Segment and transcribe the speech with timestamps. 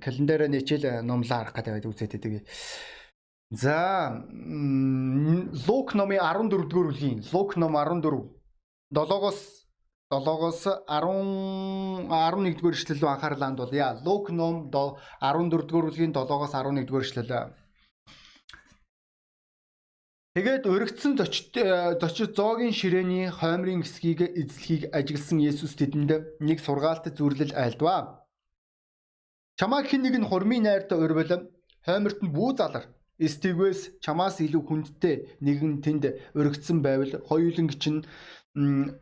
[0.00, 2.44] календараа нээчээл номлоо харах гэдэг үзээд байдаг.
[3.50, 4.24] За
[5.66, 8.30] Лук номын 14 дугаар бүлгийн Лук ном 14
[8.94, 9.38] 7-оос
[10.10, 13.74] 7-оос 10 11 дугаар эшлэл рүү анхаарлаа хандуул.
[13.74, 17.54] Яа, Лук ном 14 дугаар бүлгийн 7-оос 11 дугаар эшлэл.
[20.38, 21.58] Тэгээд өргөцсөн зочид
[21.98, 28.19] зочид зоогийн ширээний хоймрын эсхийг эзлэхийг ажигласан Есүс тэдэнд нэг сургаалт зүрлэл айлдваа.
[29.60, 31.32] Чамаа хэн нэг нь хурмын найртай урвал
[31.84, 32.84] хойморт нь бүү залар.
[33.20, 38.00] Стигвэс чамаас илүү хүндтэй нэгэн тэнд өргөцсөн байвал хоёуланг чинь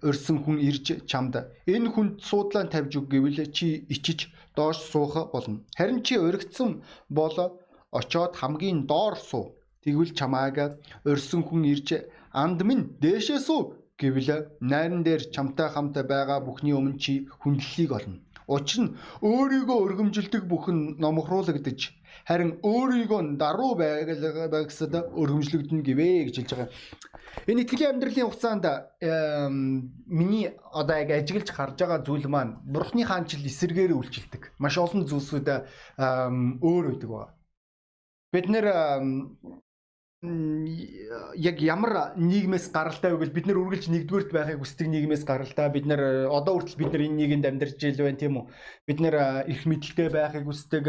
[0.08, 1.34] өрсөн хүн ирж чамд
[1.74, 5.62] энэ хүнд суудлаа тавьж өг гэвэл чи ичиж доош суух болно.
[5.78, 7.36] Харин чи өргөцсөн бол
[7.94, 9.54] очоод хамгийн доор суу
[9.86, 11.88] Тэгвэл чамааг өрсөн хүн ирж
[12.34, 18.18] анд минь дээшээ суу гэвэл найран дээр чамтай хамт байгаа бүхний өмнө чи хүндлэлийг олно.
[18.48, 21.80] Учир нь өөрийгөө өргөмжилдэг бүхэн номхруулагдаж
[22.24, 26.70] харин өөрийгөө даруй байгаагсад өргөмжлөгдөн гэвэ гэж хэлж байгаа.
[27.44, 28.64] Энэ итгэлийн амьдралын хугацаанд
[30.08, 34.56] миний одоо яг ажиглаж харж байгаа зүйл маань бурхны хаанчил эсэргээр үйлчилдэг.
[34.56, 35.48] Маш олон зүйлсүүд
[36.64, 37.36] өөр байдаг ба.
[38.32, 38.66] Бид нэр
[40.20, 45.70] яг ямар нийгмээс гаралтай вэ гэж бид нэр үргэлж нэгдүгээрт байхыг хүсдэг нийгмээс гаралтай.
[45.70, 48.50] Бид нэр одоо хүртэл бид нэр энэ нийгэмд амьдарч ил байна тийм үү?
[48.82, 50.86] Бид нэр их мэдлэлтэй байхыг хүсдэг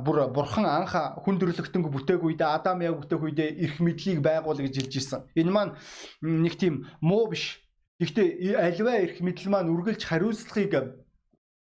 [0.00, 0.96] бүр бурхан анх
[1.28, 5.20] хүн төрлөختөнгө бүтээх үедээ адам яг бүтээх үедээ их мэдлийг байгуул гэж хэлж ирсэн.
[5.36, 5.76] Энэ маань
[6.24, 7.60] нэг тийм муу биш.
[8.00, 11.04] Гэхдээ альва их мэдл маань үргэлж хариуцлагыг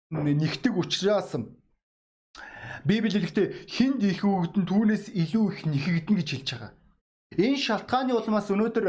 [0.09, 1.37] нэгтэг учраас
[2.87, 6.73] Библи хэлэхдээ хинд их өгдөн түүнээс илүү их нэхэгдэн гэж хэлж байгаа.
[7.35, 8.87] Энэ шалтгааны улмаас өнөөдөр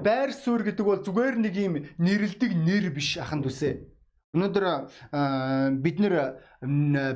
[0.00, 3.84] байр суурь гэдэг бол зүгээр нэг юм нэрлдэг нэр биш аханд үсэ.
[4.34, 4.64] Өнөөдөр
[5.84, 6.14] бид нэр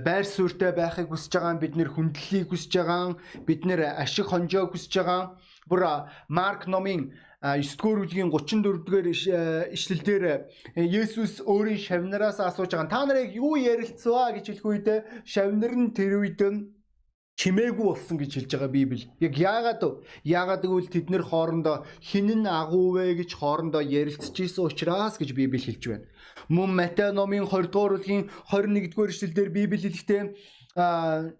[0.04, 3.16] байр суурьтай байхыг хүсэж байгаа, бид нэр хүндлэлийг хүсэж байгаа,
[3.48, 5.40] бид нэр ашиг хонжоог хүсэж байгаа.
[5.66, 5.82] Бүр
[6.28, 9.06] Марк номын 9 дугаар бүлгийн 34 дугаар
[9.70, 10.22] ишлэлдэр
[10.74, 12.90] Есүс өөрийн шавнараас асууж байгаа.
[12.90, 14.88] Та нарыг юу ярилцваа гэж хэлэх үед
[15.22, 16.42] шавнар нь тэр үед
[17.38, 19.06] чимээгүй болсон гэж хэлж байгаа Библи.
[19.22, 20.02] Яг яагаад вэ?
[20.26, 25.62] Яагаад гэвэл тэд нэр хоорондоо хинэн агуу вэ гэж хоорондоо ярилцж исэн учраас гэж Библи
[25.62, 26.10] хэлж байна.
[26.50, 30.22] Мөн Матай номын 20 дугаар бүлгийн 21 дугаар ишлэлдэр Библи хэлэхдээ
[30.74, 31.30] а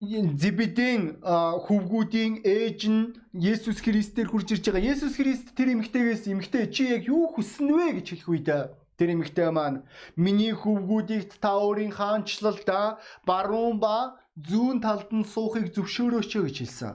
[0.00, 1.18] Зибедийн
[1.66, 4.94] хөвгүүдийн ээж нь Есүс Христээр хурж ирж байгаа.
[4.94, 8.48] Есүс Христ тэр эмэгтэйгээс эмэгтэй чи яг юу хүснэ вэ гэж хэлэх үед
[8.94, 9.82] тэр эмэгтэй маань
[10.14, 16.94] миний хөвгүүдийг та өөрийн хаанчлалда баруун ба зүүн талд нь суухыг зөвшөөрөөч гэж хэлсэн.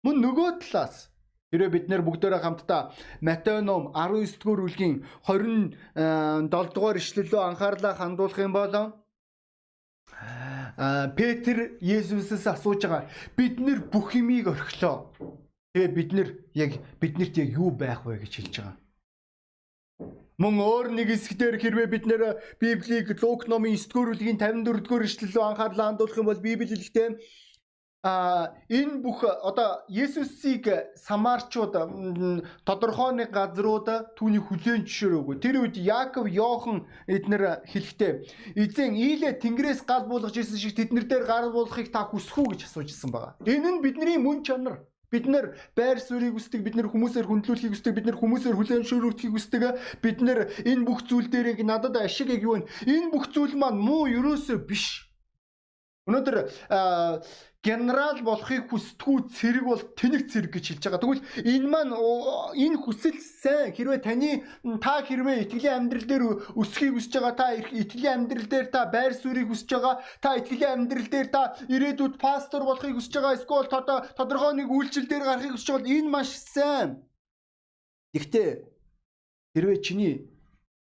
[0.00, 1.12] Мөн нөгөө талаас
[1.52, 8.40] Хэрвээ бид нэр бүгдээрээ хамтдаа Матай ном 19 дугаар бүлгийн 27 дугаар ишлэлөө анхаарлаа хандуулах
[8.40, 8.72] юм бол
[11.16, 13.08] Петр Есүсээс асууж байгаа.
[13.36, 15.12] Бид нэр бүх юмыг орхилоо.
[15.72, 18.76] Тэгээ бид нэр яг биднэрт яг юу байх вэ гэж хэлж байгаа.
[20.40, 22.22] Мөн өөр нэг хэсгээр хэрвээ бид нэр
[22.58, 27.08] Библийг Лук номын 9 дугаар бүлгийн 54 дугаар эшлэлөө анхаарлаа хандуулах юм бол Библи хэлэхдээ
[28.02, 30.66] а энэ бүх одоо Есүсийг
[30.98, 31.74] самарчууд
[32.66, 35.36] тодорхой нэг газрууд түүний хүлээн зөвшөөрөөгүй.
[35.38, 41.24] Тэр үед Яаков, Йохан эднэр хэлэхдээ эзэн ийлээ тэнгэрээс гал буулгаж ирсэн шиг тэднэр дээр
[41.30, 43.38] гал буулгахыг та хүсэх үү гэж асуужсэн байгаа.
[43.46, 44.82] Энэ нь бидний мөн чанар.
[45.12, 49.36] Бид нэр байр суурийг хүсдэг, бид нэр хүмүүсээр хүндлүүлэхийг хүсдэг, бид нэр хүмүүсээр хүлээн зөвшөөрөхийг
[49.36, 49.62] хүсдэг.
[50.00, 52.66] Бид нэр энэ бүх зүйл дээр надад ашиг яг юу вэ?
[52.88, 55.11] Энэ бүх зүйл маань муу ерөөсөө биш.
[56.02, 56.36] Өнөөдөр
[57.62, 60.98] генерал болохыг хүсдэггүй цэрэг бол тэнэг цэрэг гэж хэлж байгаа.
[60.98, 61.94] Тэгвэл энэ маань
[62.58, 64.42] энэ хүсэл сайн хэрвээ таны
[64.82, 66.24] та хэрвээ итгэлийн амьдрал дээр
[66.58, 71.06] өсөхийг хүсэж байгаа та итгэлийн амьдрал дээр та байр суурийг хүсэж байгаа та итгэлийн амьдрал
[71.06, 73.70] дээр та ирээдүйд пастор болохыг хүсэж байгаа эсвэл
[74.18, 76.90] тодорхой нэг үйлчлэл дээр гарахыг хүсэж байгаа энэ маш сайн.
[78.10, 78.50] Гэхдээ
[79.54, 80.14] хэрвээ чиний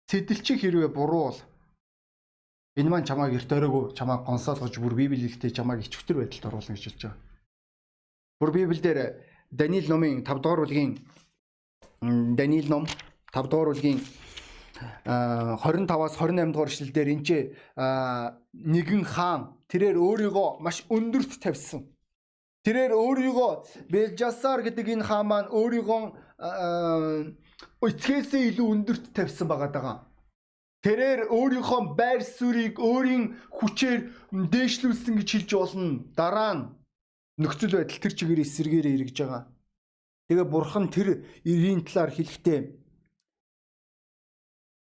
[0.07, 1.39] сэтэлчих хэрвээ буруу бол
[2.73, 6.83] Энэ маань чамааг эрт өрөөгөө чамааг гонсоолгож бүр Библи ихтэй чамааг ичвтер байдалд оруулна гэж
[6.89, 7.21] хэлж байгаа.
[8.41, 9.21] Бүр Библиэлд
[9.53, 10.97] Даниил номын 5 дугаар бүлгийн
[12.33, 12.89] Даниил ном
[13.29, 14.01] 5 дугаар бүлгийн
[15.05, 17.29] 25-аас 28 дугаар эшлэлдэр энэ ч
[18.57, 21.85] нэгэн хаан тэрээр өөрийгөө маш өндөрт тавьсан.
[22.65, 23.51] Тэрээр өөрийгөө
[23.93, 26.01] Белжасар гэдэг энэ хаан маань өөрийгөө
[27.85, 29.95] эцгээсээ илүү өндөрт тавьсан байгаа даа.
[30.83, 33.99] Тэрээр өөрийнхөө байр суурийг өөрийн хүчээр
[34.51, 36.03] дээшлүүлсэн гэж хэлж болно.
[36.11, 36.63] Дараа нь
[37.39, 39.43] нөхцөл байдал тэр чигээр эсэргээр эргэж байгаа.
[40.27, 42.59] Тэгээ бурхан тэр эрийн талаар хэлэхдээ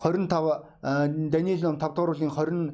[0.01, 2.74] 25 Даниил ном 5 дугаар бүлгийн 20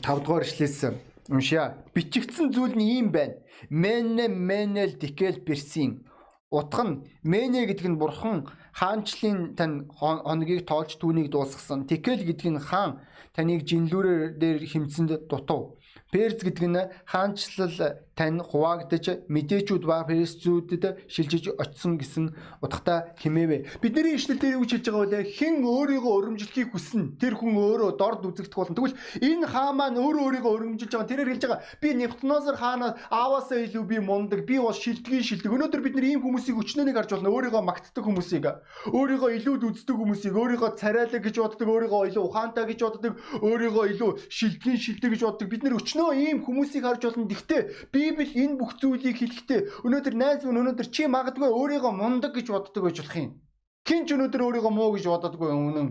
[0.00, 0.88] 5 дугаар ишлээс
[1.28, 1.76] уншия.
[1.94, 3.36] Бичигдсэн зүйл нь ийм байна.
[3.68, 6.08] Мене менел дикел персин.
[6.50, 11.86] Утга нь мене гэдэг нь бурхан хаанчлын тань хоногийг тоолж түүнийг дуусгасан.
[11.86, 12.98] Тикел гэдэг нь хаан
[13.34, 15.78] таныг жинлүүрээр хэмцэнд дутав.
[16.10, 23.80] Перс гэдэг нь хаанчлал тань хуваагдаж мэдээчүүд ба персчүүдэд шилжиж очсон гэсэн утгатай хэмээвэ.
[23.80, 25.32] Бидний ишлэл дээр юу хэлж байгаа вэ?
[25.40, 27.16] Хэн өөрийгөө өрөмжлөхийг хүснэ?
[27.16, 28.76] Тэр хүн өөрөө дорд үзэгдэх болно.
[28.76, 31.08] Тэгвэл энэ хаа маань өөрөө өөрийгөө өрөмжилж байгаа.
[31.08, 31.64] Тэрээр хэлж байгаа.
[31.80, 34.44] Би Нефтнозер хаанаас ааваасаа илүү би мундаг.
[34.44, 35.48] Би бас шилдгийн шилдэг.
[35.48, 37.32] Өнөөдөр бид нар ийм хүмүүсийг өчнөөнийг харж байна.
[37.32, 38.44] Өөрийгөө магтдаг хүмүүсийг,
[38.92, 44.10] өөрийгөө илүүд үздэг хүмүүсийг, өөрийгөө царайлаг гэж боддог, өөрийгөө илүү ухаантай гэж боддог, өөрийгөө илүү
[44.28, 45.48] шилдгийн шилдэг гэж боддог.
[45.48, 47.24] Бид нар өчнөө ийм хүмүүсийг харж болно.
[47.30, 47.62] Гэхдээ
[48.10, 52.82] Библи энэ бүх зүйлийг хэлэхдээ өнөөдөр найз минь өнөөдөр чи магадгүй өөрийгөө мундаг гэж боддог
[52.82, 53.38] байж болох юм.
[53.86, 55.88] Хин ч өнөөдөр өөрийгөө муу гэж боддоггүй үнэн.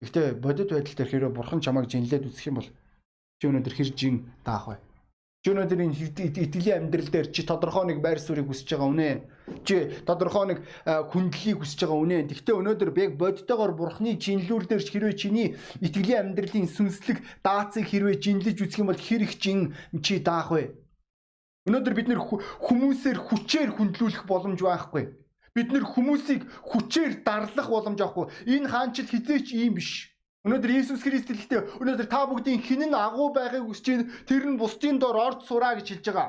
[0.00, 2.68] Гэхдээ бодит байдал дээр хэрэг бурхан чамайг жинлээд үзэх юм бол
[3.36, 4.76] чи өнөөдөр хэр жин даах вэ?
[5.44, 5.96] Чи өнөөдөр энэ
[6.48, 9.10] итгэлийн амьдрал дээр чи тодорхой нэг байр суурийг хүсэж байгаа үнэ.
[9.68, 9.76] Чи
[10.08, 10.58] тодорхой нэг
[11.12, 12.18] хүндлэлийг хүсэж байгаа үнэ.
[12.24, 15.48] Гэхдээ өнөөдөр яг бодитойгоор бурхны жинлүүр дээр хэрвээ чиний
[15.84, 20.87] итгэлийн амьдралын сүнслэг даацыг хэрвээ жинлэж үзэх юм бол хэр их жин чи даах вэ?
[21.66, 25.04] Өнөөдөр бид нэр хүмүүсээр хүчээр хүндлүүлэх боломж байхгүй.
[25.56, 28.30] Бид нэр хүмүүсийг хүчээр дарлах боломж авахгүй.
[28.46, 30.14] Энэ хаанчил хизээч ийм биш.
[30.46, 34.06] Өнөөдөр Иесус Христ хэлэхдээ өнөөдөр та бүгдийн хинэн агуу байхыг хүсэж.
[34.24, 36.28] Тэр нь бусдын дор орд сураа гэж хэлж байгаа.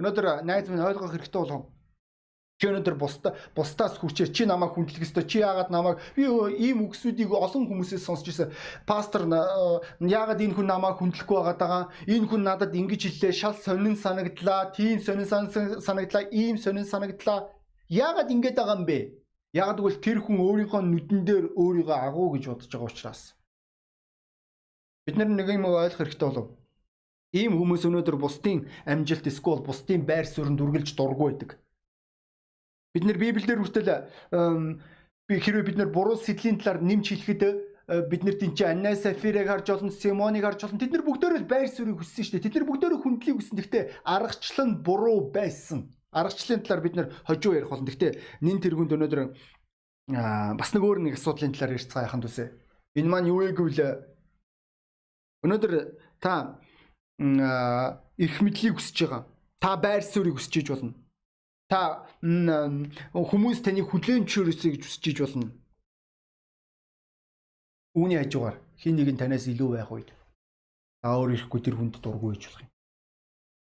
[0.00, 1.68] Өнөөдөр найз минь ойлгох хэрэгтэй болов.
[2.58, 5.22] Чи өнөөдөр бусдаа бусдаас хүчээр чи намайг хүндлэх ёстой.
[5.30, 8.50] Чи яагаад намайг би ийм үгсүүдийг олон хүмүүсээс сонсч ирсэн.
[8.82, 9.30] Пастор
[10.02, 11.84] яагаад энэ хүн намайг хүндлэхгүй байгаад байгаа?
[12.10, 13.30] Энэ хүн надад ингэж хэллээ.
[13.30, 14.74] Шал сонин санагдлаа.
[14.74, 15.30] Тийм сонин
[15.78, 16.26] санагдлаа.
[16.34, 17.46] Ийм сонин санагдлаа.
[17.86, 18.98] Яагаад ингэж байгаа юм бэ?
[19.54, 23.38] Яг тэгвэл тэр хүн өөрийнхөө нүдэн дээр өөрийгөө агуу гэж бодож байгаа учраас
[25.08, 26.52] бид нар нэг юм ойлгох хэрэгтэй болов.
[27.32, 31.56] Ийм хүмүүс өнөөдөр бусдын амжилт эсвэл бусдын байр суурьнд үргэлж дургу байдаг.
[32.94, 33.90] Бид нэр Библиэлд хүртэл
[35.28, 37.42] хэрвээ бид нар буруу сэдлийн талаар нэмж хэлэхэд
[38.08, 42.00] бид нар тийч Анна Сафирыг харж олон Симоныг харж олон тэд нар бүгдөө байр суурийг
[42.00, 42.44] хүссэн шүү дээ.
[42.48, 43.56] Тэд нар бүгдөө хүндлийг хүссэн.
[43.60, 47.88] Гэхдээ аргачлал нь буруу байсан аргачлалын талаар бид нэр хожуу ярих болно.
[47.88, 49.20] Гэхдээ нин тэргүнд өнөөдөр
[50.56, 52.48] бас нэг өөр нэг асуудлын талаар ярьж байгаа яхан төсөө.
[52.96, 53.80] Энэ маань юу вэ гэвэл
[55.44, 55.72] өнөөдөр
[56.20, 56.60] та
[58.16, 59.22] их мэдлийг хүсэж байгаа.
[59.60, 60.96] Та байр суурийг хүсэж иж болно.
[61.68, 65.52] Та хүмүүс таны хүлээн зөвшөөрөөсэй гэж хүсэж иж болно.
[67.92, 70.08] Үүний хажуугаар хин нэг нь танаас илүү байх үед
[71.04, 72.72] та өөр ихгүй тэр хүнд дургүй гэж болох юм.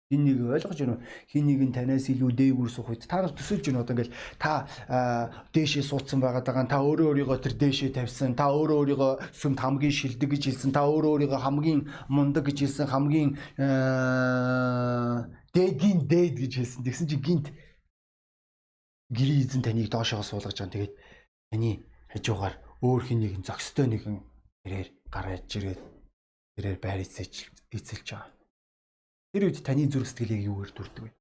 [0.08, 1.02] Хин нэг ойлгож байна уу?
[1.26, 4.52] Хин нэг нь танаас илүү дээгүүр суух үед та нар төсөөлж байна одоо ингээл та
[5.50, 6.70] дээшээ суудсан байгаад байгаа.
[6.70, 8.38] Та өөрөө өөрийгөө тэр дээшээ тавьсан.
[8.38, 10.70] Та өөрөө өөрийгөө сүмд хамгийн шилдэг гэж хэлсэн.
[10.70, 12.86] Та өөрөө өөрийгөө хамгийн мундаг гэж хэлсэн.
[12.88, 13.30] Хамгийн
[15.50, 16.86] дээгийн дээд гэж хэлсэн.
[16.86, 17.50] Тэгсэн чи гинт
[19.12, 20.75] гэрээ эзэн таныг доошоо суулгаж байгаа.
[20.75, 20.94] Тэгээд
[21.50, 21.70] таны
[22.12, 24.16] хажуугаар өөр хин нэгэн зөкстэй нэгэн
[24.64, 25.81] тэрээр гараад ирээд
[26.56, 28.32] тэрээр байр эзэлж эзэлж байгаа.
[29.32, 31.12] Тэр үед таны зүрх сэтгэл яг юугаар дүрдэг вэ?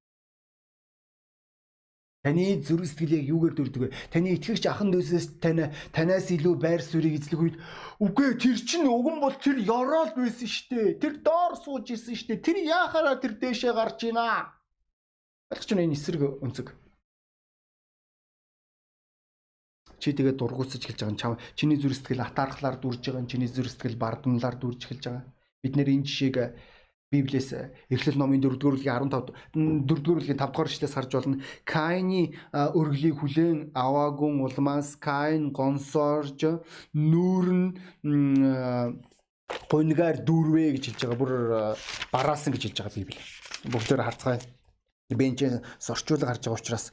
[2.24, 3.96] Таны зүрх сэтгэл яг юугаар дүрдэг вэ?
[4.12, 7.56] Таны итгэгч ахан дүүсээс тань танаас илүү байр суурийг эзлэх үед
[8.04, 11.00] үгүй тэр чинь уган бол тэр ёроол байсан штэ.
[11.00, 12.40] Тэр доор сууж исэн штэ.
[12.44, 14.56] Тэр яахаараа тэр дээшээ гарч ийна.
[15.52, 16.68] Ойлгож байна энэ эсрэг өнцөг.
[20.08, 24.00] Чи тэгээ дургуутсаж эхэлж байгаа чам чиний зүрх сэтгэл атаархлаар дүрж байгаа чиний зүрх сэтгэл
[24.00, 25.24] бардамлаар дүрж эхэлж байгаа
[25.60, 26.56] бид нэр энэ жишээг
[27.08, 27.56] Библиэс
[27.88, 31.40] Эхлэл номын 4-р бүлгийн 15 4-р бүлгийн 5-р эшлээс харж болно.
[31.64, 36.60] Каины өргөлийг хүлээн аваагүй улмаас Каин гонсорж
[36.92, 37.64] нүүрн
[39.72, 41.16] гонгаар дүүрвэ гэж хэлж байгаа.
[41.16, 41.32] Бүр
[42.12, 43.20] бараасан гэж хэлж байгаа Библи.
[43.72, 44.44] Бүгдээр харцгаая.
[45.08, 45.48] Бенч
[45.80, 46.92] сорчуулга харж байгаа учраас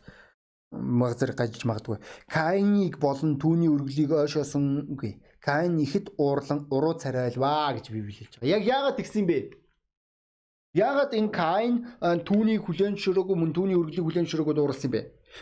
[0.73, 1.99] магзар гажиж магадгүй.
[2.29, 5.21] Каиныг болон түүний өргөлийг ойшоосон үгүй.
[5.41, 8.55] Каин ихэд уурлан уруу царайлваа гэж Библи хэлж байгаа.
[8.57, 9.39] Яг яагаад тэгсэн бэ?
[10.75, 15.01] Яагаад энэ Каин түүнийг хүлээн шөрөөгүй мөн түүний үргэлийг хүлээн шөрөөгүй дуурсан бэ?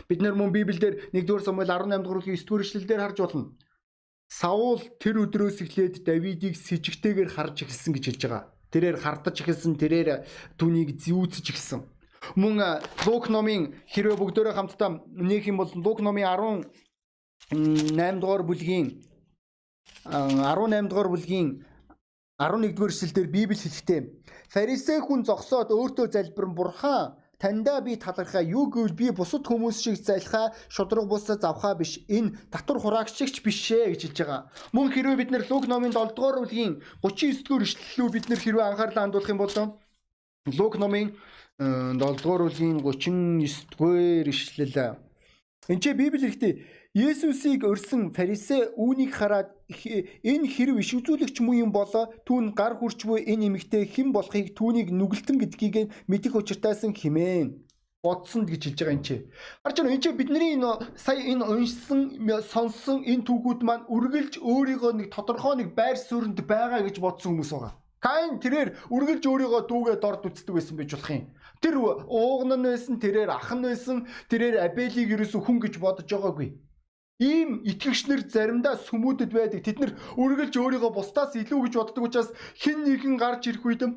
[0.09, 3.57] Бид нар мөн Библиэлд 1-р Самуэль 18 дугаар бүлгийн 9-р эшлэлдэр харж болно.
[4.29, 8.43] Саул тэр өдрөөс эхлээд Давидыг с ิจ гтэйгээр харж эхэлсэн гэж хэлж байгаа.
[8.73, 10.25] Тэрээр хардаж эхэлсэн, тэрээр
[10.57, 11.81] түүнийг зүүцэж эхэлсэн.
[12.35, 12.55] Мөн
[13.05, 16.25] Лук номын хэрвээ бүгдөө хамтдаа нээх юм бол Лук номын
[17.51, 18.87] 18 дугаар бүлгийн
[20.07, 21.47] 18 дугаар бүлгийн
[22.39, 24.01] 11 дугаар эшлэлдэр Библи хэлэхдээ
[24.53, 28.41] фарисей хүн зогсоод өөртөө залбирэн бурхан таньдаа би талархаа.
[28.41, 31.99] Юу гэвэл би бусад хүмүүс шиг залхаа шудраг бусаа завхаа биш.
[32.07, 34.41] Энэ татвар хураагчигч биш ээ гэж хэлж байгаа.
[34.71, 38.63] Мөн хэрвээ бид нэр Луг номын 7 дугаар бүлгийн 39 дугаар ишлэлөө бид нэр хэрвээ
[38.63, 39.51] анхаарлаа хандуулах юм бол
[40.45, 41.15] Луг номын
[41.57, 44.99] 7 дугаар бүлгийн 39 дугаар ишлэл.
[45.71, 51.71] Энд чи Библи ихтэй Есүсийг өрсөн фарисеи үүнийг хараад энэ хэрв иш үзүүлэгч муу юм
[51.71, 55.75] болоо түүн гар хурч буй энэ эмэгтэй хэн болохыг түүнийг нүгэлтэн гэдгийг
[56.11, 57.63] мэдих учиртайсан химээн
[58.03, 59.15] бодсон гэж хэлж байгаа юм чи.
[59.63, 62.19] Харж байна энэ чи бидний энэ сая энэ уншсан
[62.51, 67.51] сонссон энэ түүхүүд маань үргэлж өөрийгөө нэг тодорхой нэг байр суурьнд байгаа гэж бодсон хүмүүс
[67.55, 67.73] байгаа.
[68.03, 71.25] Каин тэрээр үргэлж өөрийгөө дүүгээ дорд үздэг байсан байж болох юм.
[71.63, 76.51] Тэр ууган нь байсан, тэрээр ах нь байсан, тэрээр Абелийг ерөөсө хүн гэж бодож байгаагүй.
[77.23, 79.63] Ийм итгэгчнэр заримдаа сүмүүдэд байдаг.
[79.63, 82.29] Тэд нар үргэлж өөрийгөө бусдаас илүү гэж боддог учраас
[82.59, 83.87] хэн нэгэн гарч ирэх үед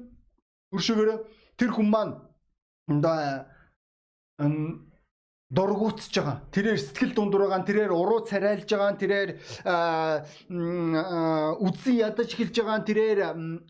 [0.71, 1.19] өршөөгөөрөө
[1.59, 2.15] тэр хүн маань
[2.87, 3.51] одоо
[5.51, 6.43] дургуутж байгаа.
[6.51, 7.63] Тэрээр сэтгэл дундуур байгаа.
[7.63, 8.99] Тэрээр уруу царайлж байгаа.
[8.99, 9.31] Тэрээр
[11.63, 12.83] үзэн ядаж эхэлж байгаа.
[12.83, 13.19] Тэрээр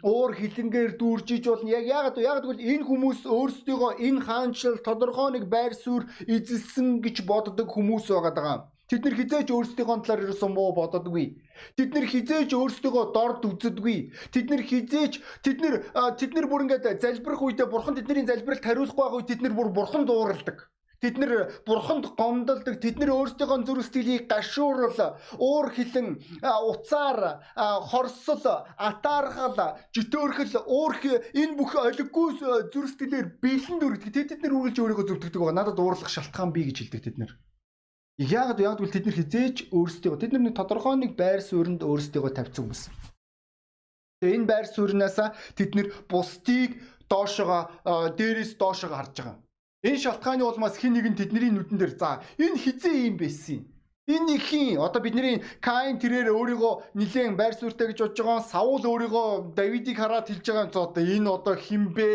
[0.01, 1.69] уур хилэнгээр дүүржиж болно.
[1.69, 7.29] Яг яагаад яагаад гэвэл энэ хүмүүс өөрсдийгөө энэ хаанчл тодорхой нэг байр суурь эзэлсэн гэж
[7.29, 8.57] боддог хүмүүс байгаа даа.
[8.87, 11.43] Тэд нар хизээч өөрсдийнхөө талаар ерөөсөн муу бододгүй.
[11.75, 13.99] Тэд нар хизээч өөрсдийгөө дорд үзэдгүй.
[14.31, 15.75] Тэд нар хизээч тэд нар
[16.15, 19.75] тэд нар бүр ингээд залбирах үедээ бурхан тэдний залбиралд хариулахгүй байгаа үед тэд нар бүр
[19.75, 20.71] бурхан дууралдаг.
[21.01, 21.33] Тэд нэр
[21.67, 22.81] бурханд гомдолдог.
[22.81, 27.45] Тэд нэр өөрсдийнхөө зүрх сэтгэлийг гашуурал, уур хилэн, уцаар,
[27.91, 30.95] хорсол, атаархал, житөөрхөл, уур
[31.37, 32.29] энэ бүх олиггүй
[32.73, 34.13] зүрх сэтгэлээр бэлэн дүрдэг.
[34.13, 35.59] Тэд нэр үргэлж өөрийгөө зүвтгдэг байгаа.
[35.61, 37.33] Надад уурлах шалтгаан бий гэж хэлдэг тэд нэр.
[38.17, 42.65] Яг яг гэвэл тэд нар хизээж өөрсдийгөө тэд нэг тодорхой нэг байр сууринд өөрсдийгөө тавьсан
[42.65, 42.83] хүмүүс.
[44.25, 45.21] Тэгээ энэ байр сууринаас
[45.53, 46.81] тэд нар бусдыг
[47.13, 47.69] доошоо
[48.17, 49.37] дээрээс доошоо харж байгаа.
[49.87, 52.11] Энэ шалтгааны улмаас хин нэгэн тэдний нүдэн дээр за
[52.43, 53.61] энэ хизээ юм байсан.
[54.07, 58.51] Энэ их хин одоо бидний Каин тэрээр өөрийгөө нилээн байр суурьтай гэж бодож байгаа.
[58.51, 62.11] Саул өөрийгөө Давидыг хараад хэлж байгаа юм цоо одоо энэ одоо хин бэ?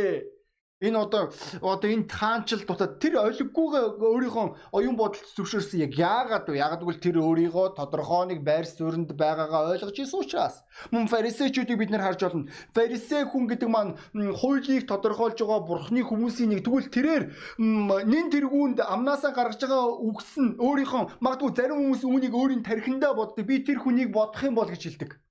[0.82, 1.30] Энэ одоо
[1.62, 6.58] одоо энэ таанчл дутаад тэр олиггүйгээ өөрийнхөө оюун бодолд зөвшөөрсөн яг яагаад вэ?
[6.58, 10.66] Яагаад гэвэл тэр өөрийгөө тодорхой нэг байр суурьнд байгаагаа ойлгож ирсэн учраас.
[10.90, 12.50] Мөн фарисеучүүдийг бид нэр харж байна.
[12.74, 13.94] Фарисей хүн гэдэг маань
[14.42, 17.24] хуулийг тодорхойлж байгаа бурхны хүмүүсийн нэг тэгвэл тэрээр
[17.62, 23.46] нин тэргуунд амнаасаа гаргаж байгаа үгс нь өөрийнхөө магадгүй зарим хүмүүс үүнийг өөрийн тархиндаа боддог.
[23.46, 25.22] Би тэр хүнийг бодох юм бол гэж хэлдэг.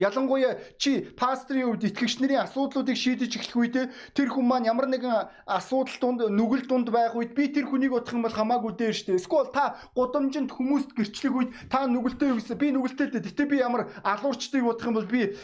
[0.00, 3.76] Ялангуяа чи пастрын үед итгэгч нарын асуудлуудыг шийдэж эхлэх үед
[4.16, 8.16] тэр хүн маань ямар нэгэн асуудал тунд нүгэл дунд байх үед би тэр хүнийг бодох
[8.16, 9.20] юм бол хамаагүй дээ штэ.
[9.20, 13.28] Эсвэл та гудамжинд хүмүүст гэрчлэх үед та нүгэлтэй гэсэн би нүгэлтэй дээ.
[13.28, 15.36] Гэтэ би ямар алуурчдыг бодох юм бол би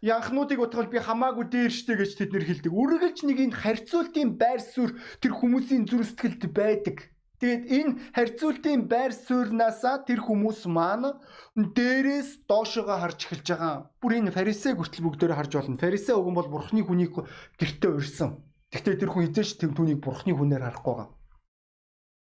[0.00, 2.72] янхнуудыг бодох бол би хамаагүй дээр штэ гэж тэд нэр хэлдэг.
[2.72, 7.13] Үргэлж нэг энэ харьцуултын байр суурь тэр хүмүүсийн зүрх сэтгэлд байдаг.
[7.40, 11.18] Тэгээд энэ харьцуултын байр суурьнаасаа тэр хүмүүс маань
[11.58, 13.90] дээрээс доошоогоо харж эхэлж байгаа.
[13.98, 15.82] Бүр энэ фарисей хүртэл бүгдээрээ харж болно.
[15.82, 17.14] Фарисей уг нь бол бурхны хүнийг
[17.58, 18.38] гэртээ урьсан.
[18.70, 21.10] Гэхдээ тэр хүн эзэж тэр түүнийг бурхны хүнээр харахгүй байгаа.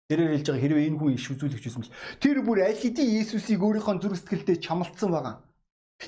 [0.10, 3.62] Тэрээр хэлж байгаа хэрвээ энэ хүн иш үзүүлэгч байсан бол тэр бүр аль хэдийн Иесусыг
[3.63, 5.36] өөрийнхөө зүрх сэтгэлдээ чамлцсан байгаа.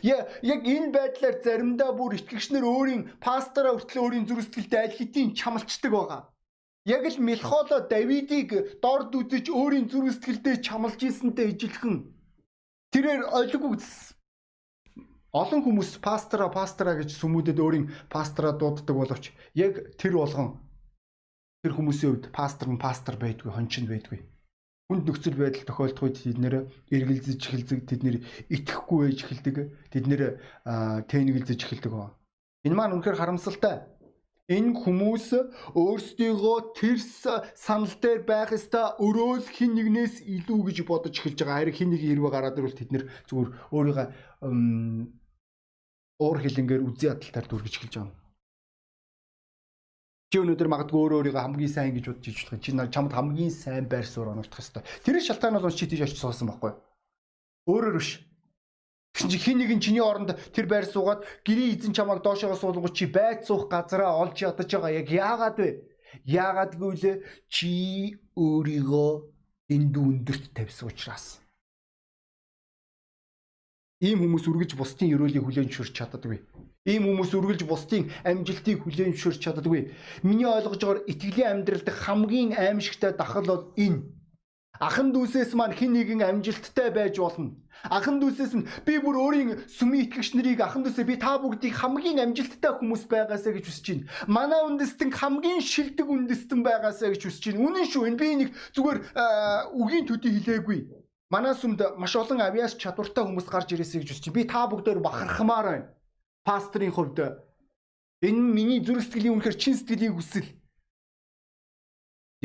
[0.03, 5.91] Яг энэ байдлаар заримдаа бүр итгэгчнэр өөрийн пастороо хүртэл өөрийн зүрх сэтгэлдээ аль хэдийн чамлцдаг
[5.93, 6.21] байгаа.
[6.86, 12.13] Яг л Мелхоло Давидыг дорд үзэж өөрийн зүрх сэтгэлдээ чамлж ийсэнтэй ижилхэн
[12.94, 13.82] тэрээр олиггүй
[15.34, 20.62] олон хүмүүс пастора пастора гэж сүмүүдэд өөрийн пастора дууддаг боловч яг тэр болгон
[21.65, 24.22] тэр хүмүүсийн хувьд пастор нь пастор байдгүй хончин байдгүй
[24.86, 26.56] хүнд нөхцөл байдал тохиолдох үед тэд нэр
[26.94, 28.18] эргэлзэж эхэлдэг тэд нэр
[28.54, 29.56] итгэхгүй байж эхэлдэг
[29.89, 30.22] тэд нэр
[31.10, 31.94] тэнэгэлзэж эхэлдэг.
[32.70, 33.82] Энэ маань үнэхээр харамсалтай.
[34.46, 35.28] Энэ хүмүүс
[35.74, 41.66] өөрсдийгөө тэр санал дээр байх ёстой өрөөл хин нэгнээс илүү гэж бодож эхэлж байгаа.
[41.66, 44.06] Харин хин нэг хэрвээ гараад ирвэл тэд нэр зүгээр өөрийгөө
[46.22, 48.14] уур хилэнгээр үзий ядалтаар дүргэж эхэлж байгаа.
[50.30, 52.62] Чи өнөөдөр магадгүй өөрөө өөрийгөө хамгийн сайн гэж бодож иж болох.
[52.62, 54.86] Чи чамд хамгийн сайн байр суурь оногдох ёстой.
[55.02, 56.78] Тэр шалтгаан бол чи тийж очиж суусан байхгүй.
[57.66, 58.22] Өөрөөр биш
[59.15, 63.07] Тэгсэн чи хин нэгэн чиний оронд тэр байр суугаад гэрийн эзэн чамайг доошоогоо суулгаж чи
[63.07, 64.91] байд суух газараа олж ядаж байгаа.
[64.91, 65.69] Яг яагаад вэ?
[66.27, 69.12] Яагаад гэвэл чи өөрийгөө
[69.72, 71.39] энд өндөрт тавьсан учраас.
[74.03, 76.43] Ийм хүмүүс үргэлж бусдын өрөөлийг хүлээн зөвшөөрч чаддаггүй.
[76.84, 79.95] Ийм хүмүүс үргэлж бусдын амжилтыг хүлээн зөвшөөрч чаддаггүй.
[80.27, 84.03] Миний ойлгож байгаагаар итгэлийн амьдрал дэх хамгийн аимшигтай дахал бол энэ.
[84.79, 87.55] Ахан дүүсээс маань хин нэгэн амжилттай байж болно.
[87.88, 92.20] Ахан дүүсээс нь би бүр өөрийн сүмийн итгэгч нарыг ахан дүүсээ би та бүгдийг хамгийн
[92.20, 94.10] амжилттай хүмүүс байгаасаа гэж хүсэж байна.
[94.27, 97.63] Манай үндэстэн хамгийн шилдэг үндэстэн байгаасаа гэж хүсэж байна.
[97.72, 98.03] Үнэн шүү.
[98.10, 98.98] Энэ би нэг зүгээр
[99.79, 100.79] үгийн төдий хэлээгүй.
[101.32, 104.38] Манай сүмд маш олон авиас чадвартай хүмүүс гарч ирээсэй гэж хүсэж байна.
[104.38, 105.88] Би та бүгдээр бахархмаар байна.
[106.44, 107.17] Пастрын хувьд
[108.22, 110.48] энэ миний зүрх сэтгэлийн үнэхээр чин сэтгэлийн хүсэл.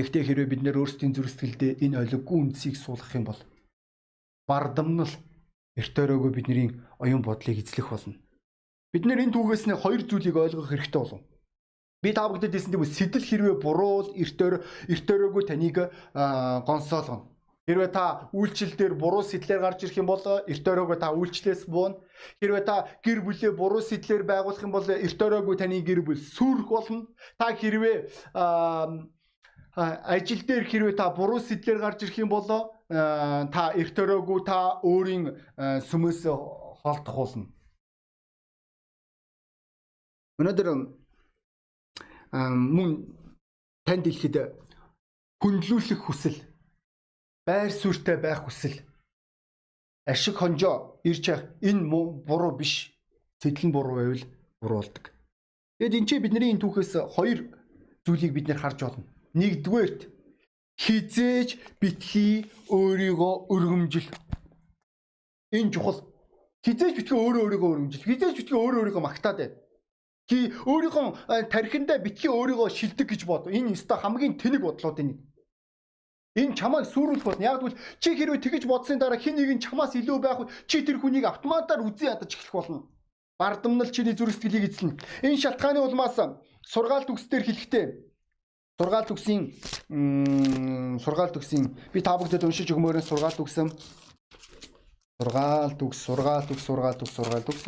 [0.00, 3.40] Гэхдээ хэрвээ бид нэр өөрсдийн зүрх сэтгэлдээ энэ олиггүй үндсийг суулгах юм бол
[4.48, 5.12] бардамнал
[5.76, 8.16] эртөөрөөгөө бидний оюун бодлыг эзлэх болно.
[8.96, 11.20] Бид нэр энэ түүгээс нэг хоёр зүйлийг ойлгох хэрэгтэй болов.
[12.00, 14.54] Би та бүдэд хэлсэн тийм сэтэл хэрвээ буруу эртөөр
[14.88, 15.76] эртөөрөөгөө таныг
[16.64, 17.28] гонсоолгоно.
[17.68, 22.00] Хэрвээ та үйлчлэл дээр буруу сэтлэр гарч ирэх юм бол эрт өрөөгөө та үйлчлээс буuna.
[22.40, 26.66] Хэрвээ та гэр бүлээ буруу сэтлэр байгуулах юм бол эрт өрөөгөө таны гэр бүл сүрэх
[26.66, 27.04] болно.
[27.36, 28.10] Та хэрвээ
[29.80, 35.24] ажил дээр хэрвээ та буруу сэтлэр гарч ирэх юм бол та эрт өрөөгөө та өөрийн
[35.88, 36.20] сүмөөс
[36.84, 37.46] холдох болно.
[40.40, 40.68] Өнөөдөр
[42.32, 42.90] мөн
[43.84, 44.36] танд хэлэхэд
[45.40, 46.38] хүндлүүлэх хүсэл
[47.46, 48.76] байр суурьтай байх хүсэл
[50.06, 51.88] ашиг хонжоо ирж явах энэ
[52.28, 52.92] буруу биш.
[53.40, 54.24] Сэтэл нь буруу байвал
[54.60, 55.04] буруу болдог.
[55.78, 57.38] Тэгэд энэ ч бидний энэ түүхээс хоёр
[58.04, 59.04] зүйлийг бид нэр харж байна.
[59.34, 60.10] Нэгдүгээрт
[60.80, 64.08] хизээж битгий өөрийгөө өргөмжил.
[65.54, 66.02] Энэ чухал.
[66.66, 68.06] Хизээж битгий өөрөө өөрийгөө өргөмжил.
[68.10, 69.50] Хизээж битгий өөрөө өөрийгөө магтаад бай.
[70.26, 73.46] Ки өөрийнхөө тархиндаа битгий өөрийгөө шилдэг гэж бод.
[73.46, 75.18] Энэ өстой хамгийн тэнэг бодлоодын нэг.
[76.34, 77.42] Энэ чамайг сүрүүлэх болно.
[77.42, 81.02] Яг тэгвэл чи хэрвээ тэгэж бодсны дараа хин нэг нь чамаас илүү байх чи тэр
[81.02, 82.86] хүнийг автоматар үзий ядаж эхлэх болно.
[83.38, 84.98] Бардамнал чиний зүрх сэтгэлийг эзлэнэ.
[85.26, 86.18] Энэ шалтгааны улмаас
[86.62, 88.09] сургаалт үгсдэр хэлэхдээ
[88.80, 89.52] сургаалт үгсийн
[91.04, 91.76] сургаалт үгсийн.
[91.92, 93.68] Би та бүхэнд уншиж өгмөөрөө сургаалт үгсэм
[95.20, 97.64] сургаалт үгс сургаалт үгс сургаалт үгс сургаалт үгс.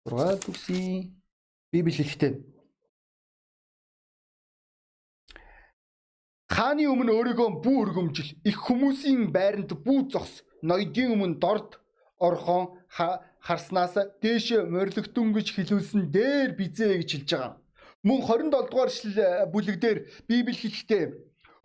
[0.00, 1.12] Сургаалт үгсийн
[1.68, 2.32] библи хэлэхдээ
[6.48, 8.32] Хааны өмнө өөрийгөө бүү өргөмжил.
[8.48, 10.40] Их хүмүүсийн байранд бүү зогс.
[10.64, 11.76] Ноёдын өмнө дорд
[12.16, 12.80] орхон
[13.44, 13.94] харснаас
[14.24, 17.52] дээш морилгтун гэж хэлүүлсэн дээр бизээ гэж хэлж байгаа.
[18.00, 18.90] Мөн 27 дугаар
[19.52, 21.04] бүлэг дээр Библи хэлэхдээ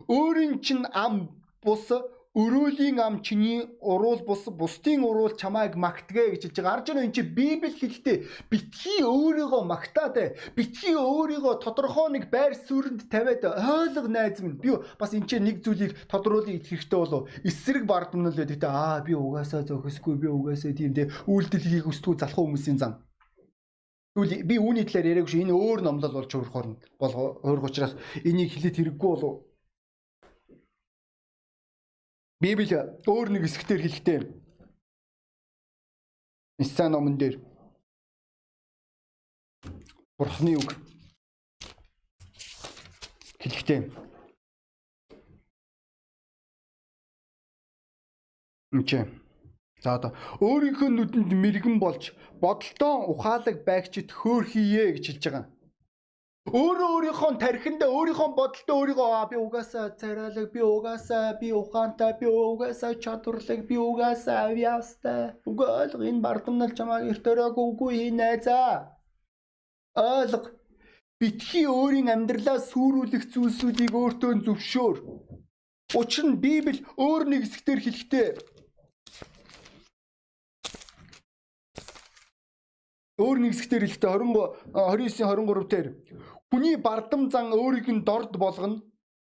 [0.04, 1.32] өөрийн чинь ам
[1.64, 1.88] бус
[2.36, 6.74] Өрөөлийн ам чиний уруул бус бусдын уруул чамайг магтгэ гэж хэлж байгаа.
[6.76, 8.16] Арж энэ чи Библи хэлэхдээ
[8.52, 14.60] битгий өөрийгөө магтаад битгий өөрийгөө тодорхой нэг байр суурьнд тавиад ойлго найз минь.
[14.60, 17.32] Би бас энэ чи нэг зүйлийг тодруулах хэрэгтэй болов.
[17.48, 22.20] Эсрэг бардамнал байдаг те аа би угаасаа зохисгүй би угаасаа тийм те үйлдэл хийх өсдгүү
[22.20, 23.00] залах хүмүүсийн зам.
[24.16, 25.44] Тэгвэл би үүний талаар яриаггүй шүү.
[25.44, 27.92] Энэ өөр номлол болж өөрөх хооронд бол өөр учраас
[28.24, 29.44] энийг хэлээд хэрэггүй болов
[32.40, 32.64] Библи
[33.04, 34.20] өөр нэг хэсгээр хэлэхдээ
[36.64, 37.44] Исаи номон дээр
[40.16, 40.72] Бурхны үг
[43.36, 43.80] хэлэхдээ
[48.72, 49.25] Үнчээ.
[49.84, 50.10] За одоо
[50.46, 52.02] өөрийнхөө нүдэнд мэрэгэн болж
[52.42, 55.46] бодолтоо ухаалаг байгчид хөөхийе гэж хэлж байгаа.
[56.46, 62.26] Өөрөө өөрийнхөө тархиндаа өөрийнхөө бодолтой өөрийгөө аа би угаасаа царайлаг би угаасаа би ухаантай би
[62.30, 68.94] угаасаа чадварлаг би угаасаа авьяастай ойлго энэ бардамнал чамайг эртөрөөг үгүй хий найзаа
[69.98, 70.48] ойлго
[71.20, 74.96] битгий өөрийн амьдралаа сүрүүлэх зүйлсүүдийг өөртөө зөвшөөр.
[76.00, 78.28] Учир нь библи өөр нэг хэсгээр хэлэхдээ
[83.16, 85.88] өөр нэг хэсгээр хэлэхдээ 20 29 23 дээр
[86.50, 88.82] Хүний бардам зан өөрийг нь дорд болгоно.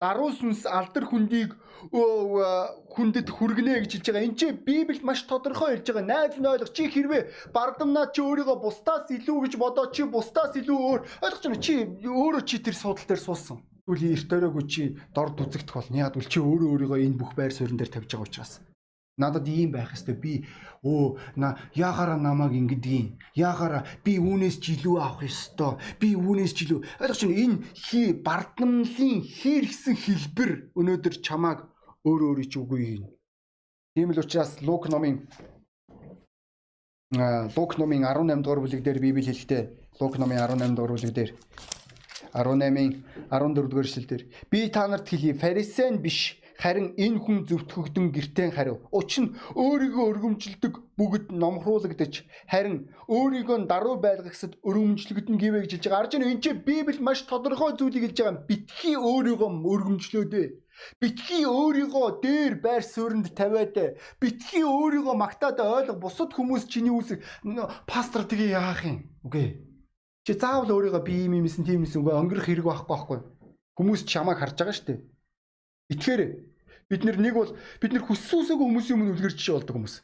[0.00, 1.54] Даруй сүнс алдар хүндийг
[1.92, 4.26] хүндэд хүргэнэ гэж хэлж байгаа.
[4.26, 6.08] Энд чи Библи маш тодорхой хэлж байгаа.
[6.08, 10.78] Найз нь ойлгох чи хэрвээ бардамнаа чи өөрийгөө бусдаас илүү гэж бодоод чи бусдаас илүү
[10.88, 11.62] өөр ойлгож байна.
[11.62, 13.60] Чи өөрөө чи тэр суудал дээр суусан.
[13.86, 14.82] Тэгвэл эрт өрөөгөө чи
[15.14, 16.00] дорд үзэгдэх болно.
[16.00, 18.52] Яг үл чи өөрөө өөрийгөө энэ бүх байр суурин дээр тавьж байгаа учраас.
[19.20, 20.34] Надад ийм байх хэвээр би
[20.80, 25.76] өө на яагаараа намайг ингэдгийг яагаараа би үүнээс ч илүү авах ёстой.
[26.00, 31.68] Би үүнээс ч илүү ойлгож байна энэ хий бардамлын хэр гисэн хэлбэр өнөөдөр чамааг
[32.08, 33.04] өөр өөрий ч үгүй юм.
[33.92, 35.28] Тийм л учраас Лук номын
[37.52, 39.62] Лук номын 18 дугаар бүлэг дээр Библи хэлэхдээ
[40.00, 41.30] Лук номын 18 дугаар бүлэг дээр
[42.32, 44.24] 18-ын 14 дугаар эшлэл дээр.
[44.48, 48.86] Би та нарт хэлье фарисеан биш Харин энэ хүн зөвтгөгдөн гертэн хариу.
[48.94, 56.02] Учир нь өөрийгөө өргөмжилдэг бүгд номхруулагдаж харин өөрийгөө даруй байлгахсад өргөмжлөгдөн гэвэ гэж хэлж байгаа.
[56.06, 58.46] Арж энэ энэ Библи маш тодорхой зүйлийг хэлж байгаа.
[58.46, 60.46] Битгий өөрийгөө өргөмжлөөдөө.
[61.02, 67.26] Битгий өөрийгөө дээр байр суурьнд тавиад битгий өөрийгөө магтаад ойлго бусад хүмүүс чиний үсэг
[67.90, 69.10] пастор тгий яах юм.
[69.26, 69.66] Үгүй.
[70.22, 73.18] Чи заавал өөрийгөө би юм юмсэн тийм юмсэн үгүй өнгөрөх хэрэг байхгүй байхгүй.
[73.76, 75.00] Хүмүүс чамайг харж байгаа шүү дээ.
[75.92, 76.51] Итгэхээр
[76.92, 79.94] бид нэг бол бид нар хүссүүсээгөө хүмүүсийн өмнө үлгэр жишээ болдог хүмүүс.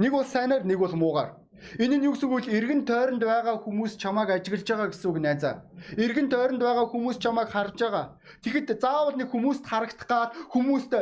[0.00, 1.30] Нэг бол сайнаар, нэг бол муугаар.
[1.78, 2.54] Энэ нь юу гэсэн үг вэ?
[2.54, 5.54] Иргэн тойронд байгаа хүмүүс чамааг ажиглаж байгаа гэсэн үг найзаа.
[5.98, 8.06] Иргэн тойронд байгаа хүмүүс чамааг харж байгаа.
[8.46, 10.92] Тэгэхэд заавал нэг хүмүүст харагдах гад хүмүүст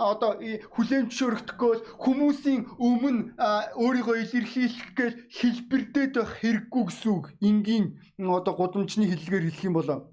[0.00, 3.36] одоо хүлээн зөвшөөрөгдөх гээл хүмүүсийн өмнө
[3.84, 7.26] өөрийгөө илэрхийлэх гээл хэлбэрдээд байх хэрэггүй гэсэн үг.
[7.44, 10.08] Энгийн одоо гудамжны хэллэгээр хэлэх юм бол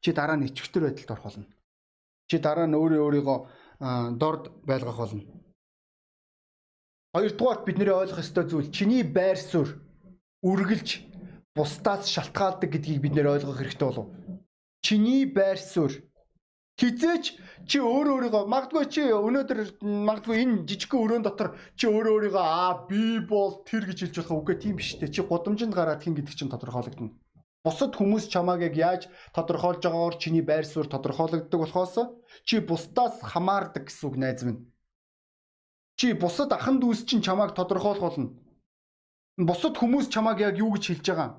[0.00, 1.55] чи дараа нь ичгтэр байдалд орох болно.
[2.28, 3.38] Чи дараа нь өөрөө өөрийгөө
[4.20, 5.22] дорд байлгах болно
[7.16, 9.72] Хоёрдугаар бидний ойлгох ёстой зүйл чиний байр суурь
[10.44, 10.88] үргэлж
[11.56, 14.12] бусдаас шалтгаалдаг гэдгийг бид нэр ойлгох хэрэгтэй болов.
[14.84, 15.96] Чиний байр суурь
[16.76, 17.24] хизээч
[17.64, 22.84] чи өөр өөрийгөө магадгүй чи өнөөдөр магадгүй энэ жижигхэн өрөөнд дотор чи өөр өөрийгөө аа
[22.84, 26.36] би бол тэр гэж хэлж болох үгүй тийм биш үү чи гудамжинд гараад хин гэдэг
[26.36, 27.16] чинь тодорхойлогдно.
[27.66, 29.02] Бусад хүмүүс чамааг яг яаж
[29.34, 31.98] тодорхойлж байгаагаар чиний байр суурь тодорхойлогддог болохоос
[32.46, 34.70] чи бусдаас хамаардаг гэсэн үг найз минь.
[35.98, 38.38] Чи бусад ахан дүүс чинь чамааг тодорхойлох болно.
[39.34, 41.30] Бусад хүмүүс чамааг яг юу гэж хэлж байгаа.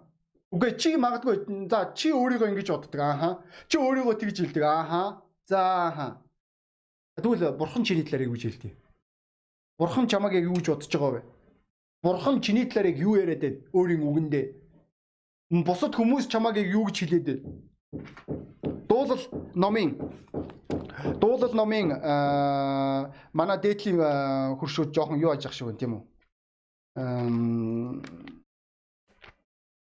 [0.51, 1.35] Үгүй чи магадгүй
[1.71, 3.29] за чи өөрийгөө ингэж боддог ааха.
[3.71, 5.23] Чи өөрийгөө тэгж хэлдэг ааха.
[5.47, 6.07] За ааха.
[7.15, 8.75] Тэгвэл бурхан чиний талаар юу гэж хэлдэг?
[9.79, 11.21] Бурхан чамааг яг юу гэж бодож байгаа вэ?
[12.03, 14.66] Бурхан чиний талаар яг юу яриад байд өөрийн үгэндээ?
[15.49, 17.41] Бусад хүмүүс чамааг яг юу гэж хэлээд байд?
[18.91, 19.23] Дуулал
[19.55, 19.95] номын
[21.21, 21.87] Дуулал номын
[23.31, 26.03] манай дээдлийн хуршууд жоохон юу ажих шиг байна тийм үү?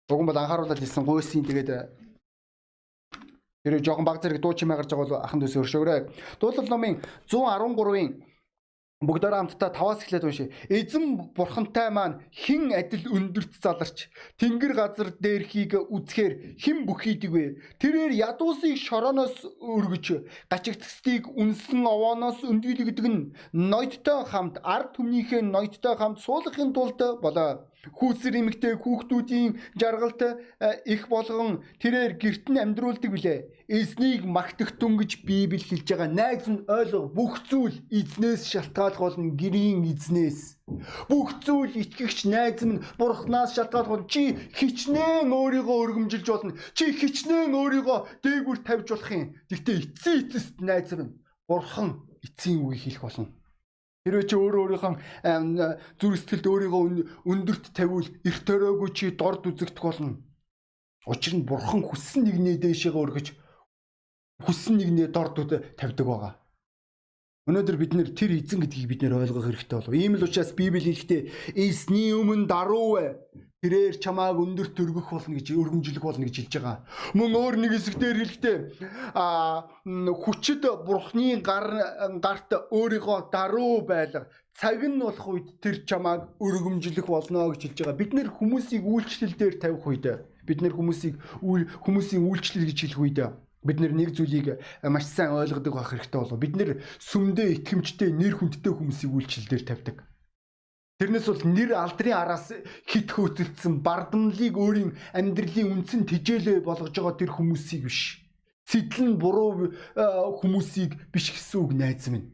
[0.09, 1.69] Уган бол анхааруулаад хэлсэн гойсын тэгээд
[3.61, 6.09] тэр жоохон баг зэрэг дуу чимээ гарч байгаа бол ахан дүүс өршөөрэй.
[6.41, 6.97] Дуулал номын
[7.29, 8.30] 113-ын
[9.01, 10.53] Бүгдээр хамтдаа таваас эхлээд уншия.
[10.69, 17.45] Эзэн бурхантай маань хэн адил өндөрт заларч тэнгэр газар дээрхийг үзэхээр хэн бүхийдэг вэ?
[17.81, 20.05] Тэрээр ядуусыг шорооноос өргөж
[20.53, 27.65] гачигтсдгийг үнсэн овооноос өндгийлэгдэг нь ноёдтой хамт ард түмнийхээ ноёдтой хамт суулгахын тулд болоо.
[27.81, 33.60] Хүүсэр эмэгтэй хүүхдүүдийн жаргалт э, их болгон тэрээр герт нь амьдруулдаг билээ.
[33.71, 36.11] Эзнийг магтахтун гэж Библи хэлж байгаа.
[36.11, 40.59] Найз нь ойлго бүх зүйл эзнээс шалтгаалх болно гэрийн эзнээс.
[41.07, 44.11] Бүх зүйл итгэгч найз минь бурхнаас шалтгаалх болно.
[44.11, 46.59] Чи хичнээн өөрийгөө өргөмжилж болно.
[46.75, 49.39] Чи хичнээн өөрийгөө дээгүр тавьж болох юм.
[49.47, 51.15] Гэхдээ эцсийн эцэст найз минь
[51.47, 53.31] бурхан эцсийн үгийг хэлэх болно.
[54.03, 54.93] Хэрвээ чи өөрөө өөрийнхөө
[55.95, 56.83] зүрх сэтгэлд өөрийгөө
[57.23, 60.19] өндөрт тавиул эрт төрөөгүй чи дорд үзэгдэх болно.
[61.07, 63.27] Учир нь бурхан хүссэн нэгнээ дээшээ өргөж
[64.45, 65.37] хүссэн нэгнээ дорд
[65.77, 66.33] тавьдаг байгаа.
[67.49, 69.97] Өнөөдөр бид нэр тэр эзэн гэдгийг бид нэр ойлгох хэрэгтэй болов.
[69.97, 73.17] Ийм л учраас Библи хэлэхдээ эзний өмнө даруй
[73.65, 76.77] тэрээр чамааг өндөрт өргөх болно гэж өргөмжлөх болно гэж хэлж байгаа.
[77.17, 78.57] Мөн өөр нэг хэсгээр хэлэхдээ
[79.17, 81.65] а хүчит бурхны гар
[82.21, 88.01] гарт өөрийгөө даруу байлга цаг нь болох үед тэр чамааг өргөмжлөх болно гэж хэлж байгаа.
[88.01, 90.05] Бид нэр хүмүүсийг үйлчлэл дээр тавих үед
[90.45, 93.19] бид нэр хүмүүсийг хүмүүсийн үйлчлэл гэж хэлэх үед
[93.63, 96.39] бид нэг зүйлийг маш сайн ойлгодог байх хэрэгтэй болов.
[96.41, 99.97] Бид нэр сүмдээ итгэмжтэй нэр хүндтэй хүмүүсийг үйлчлэл дээр тавьдаг.
[101.01, 102.53] Тэрнээс бол нэр алдрын араас
[102.85, 108.21] хит хөөцөлдсөн бардамлыг өөрийн амьдралын үндсэн тижээлээ болгож байгаа тэр хүмүүсийг биш.
[108.69, 109.73] Сэтлэн буруу
[110.41, 112.29] хүмүүсийг биш гэсэн үг найз минь.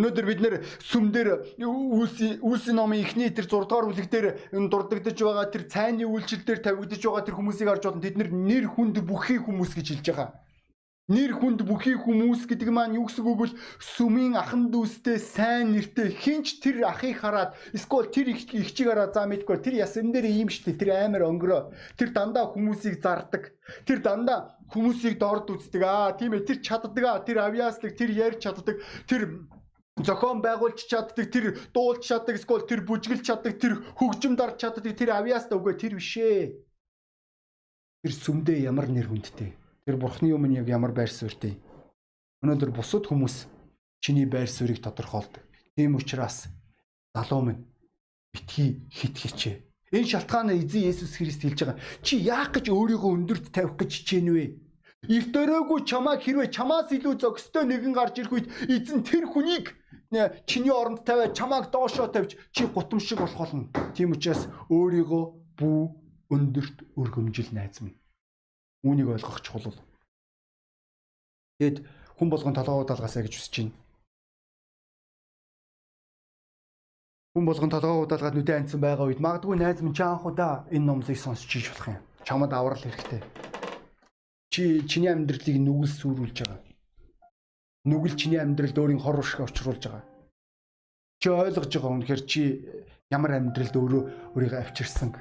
[0.00, 5.50] Өнөөдөр бид нэр сүмдэр үүсийн үүсийн номын эхний тэр 6 дугаар бүлэг дээр дурддагдж байгаа
[5.52, 9.74] тэр цайны үйлчлэл дээр тавигдж байгаа тэр хүмүүсийг харж бодсон тэд нэр хүнд бүхий хүмүүс
[9.76, 10.28] гэж хэлж байгаа.
[11.10, 13.58] Нэр хүнд бүхий хүмүүс гэдэг маань юу гэсэн үг вэ?
[13.82, 19.58] Сүмийн ахан дүүстэй сайн нэртэй хинч тэр ахыг хараад эсвэл тэр ихчийг хараад за мэдгүй
[19.58, 21.98] тэр ясан дээр ийм штэ тэр амар өнгөрөө.
[21.98, 23.50] Тэр дандаа хүмүүсийг зардаг.
[23.90, 25.82] Тэр дандаа хүмүүсийг дорд үздэг.
[25.82, 28.78] Аа тийм ээ тэр чаддаг аа тэр авьяаслаг тэр ярьж чаддаг.
[29.10, 29.50] Тэр
[29.98, 35.10] зохион байгуулж чаддаг тэр дуулж чаддаг эсвэл тэр бүжгэлж чаддаг тэр хөгжим дарж чаддаг тэр
[35.10, 36.54] авьяастай үгүй тэр бишээ.
[38.06, 39.59] Тэр сүмдээ ямар нэр хүндтэй
[39.90, 41.58] Тэр бурхны өмнө яг ямар байр суурьтай.
[42.46, 43.50] Өнөөдөр бусад хүмүүс
[43.98, 45.42] чиний байр суурийг тодорхойлдог.
[45.74, 46.46] Тийм учраас
[47.10, 47.66] залуу минь
[48.30, 49.66] битгий хит хичээ.
[49.90, 51.82] Энэ шалтгаанаа эзэн Есүс Христ хэлж байгаа.
[52.06, 54.44] Чи яах гэж өөрийгөө өндөрт тавих гэж хичээнэ вэ?
[55.10, 59.74] Эрт өрөөгүй чамааг хэрвээ чамаас илүү зөкстэй нэгэн гарч ирэх үед эзэн тэр хүнийг
[60.46, 63.66] чиний оронд тавиад чамааг доошоо тавьж чи гутамшиг болох болно.
[63.98, 65.24] Тийм учраас өөрийгөө
[65.58, 65.80] бүү
[66.30, 67.99] өндөрт өргөмжил найз минь.
[68.86, 69.76] Үүнийг ойлгох чухал.
[71.60, 71.84] Тэгэд
[72.16, 73.76] хүн болгон толгоо удаалгаасаа гэж хүсэж байна.
[77.36, 80.86] Хүн болгон толгоо удаалгаад нүдэ анцсан байгаа үед магадгүй найз минь чи анх удаа энэ
[80.88, 82.00] номлыг сонсч иж болох юм.
[82.26, 83.20] Чамд аврал хэрэгтэй.
[84.50, 86.60] Чи чиний амьдралыг нүгэл сүрүүлж байгаа.
[87.86, 90.04] Нүгэл чиний амьдралд өөрийн хор уршиг очруулж байгаа.
[91.20, 92.42] Чи ойлгож байгаа үнэхээр чи
[93.14, 94.02] ямар амьдралд өөрөө
[94.34, 95.14] өөрийгөө авчирсан.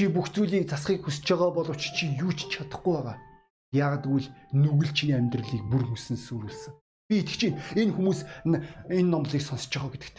[0.00, 3.20] Чи бүх зүйлийг засахыг хүсэж байгаа боловч чи юу ч чадахгүй байгаа.
[3.76, 6.72] Яг тэгвэл нүгэл чиний амьдралыг бүр хүссэн сүрүүлсэн.
[7.04, 10.18] Би итгэж чинь энэ хүмүүс энэ номлыг сонсож байгаа гэдэгт.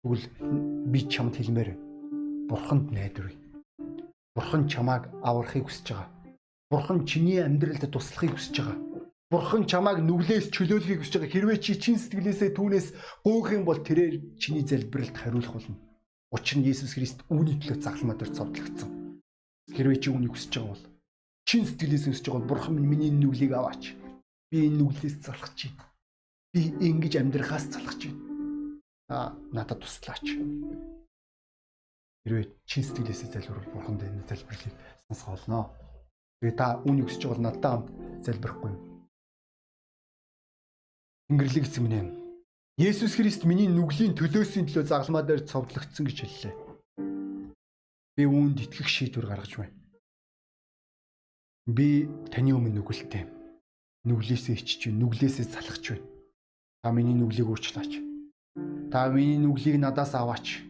[0.00, 0.24] Тэгвэл
[0.88, 1.70] би чамд хэлмээр
[2.48, 3.36] бурханд найдварыг.
[4.32, 6.08] Бурхан чамааг аврахыг хүсэж байгаа.
[6.72, 8.78] Бурхан чиний амьдралд туслахыг хүсэж байгаа.
[9.28, 11.34] Бурхан чамааг нүглээс чөлөөлөхийг хүсэж байгаа.
[11.36, 15.76] Хэрвээ чи чин сэтгэлээсээ түүнээс гуйх юм бол тэрээр чиний залбиралд хариулах болно.
[16.28, 18.90] Учир нь Есүс Христ үүний төлөө загламаа дээр цовдлогдсон.
[19.72, 20.84] Хэрвээ чи үүнийг хүсэж байгаа бол
[21.48, 23.96] чин сэтгэлээс өсөж байгаа бурхан минь миний нүглийг аваач.
[24.52, 25.88] Би энэ нүглээс залхаж байна.
[26.52, 28.20] Би ингэж амьдрахаас залхаж байна.
[29.08, 30.36] Аа надад туслаач.
[32.28, 34.74] Хэрвээ чин сэтгэлээсээ залбирвал бурханд энэ залбирлыг
[35.08, 35.72] сонсох болно.
[36.44, 37.88] Тэгээ та үүнийг өсөж байгаа надтай хамт
[38.20, 38.80] залбирахгүй юу?
[41.32, 42.27] Тэнгэрлэг эзэн минь ээ.
[42.78, 46.54] Есүс Христ миний нүглийн төлөөсийн төлөө загламаа дээр цовдлогдсон гэж хэллээ.
[48.14, 49.74] Би үүнд итгэх шийдвэр гаргаж байна.
[51.66, 53.26] Би таны өмнө нүгэлтэй.
[54.06, 55.10] Нүглээсээ ичж байна.
[55.10, 56.06] Нүглээсээ залхаж байна.
[56.86, 57.98] Та миний нүглийг уучлаач.
[58.94, 60.62] Та миний нүглийг надаас аваач.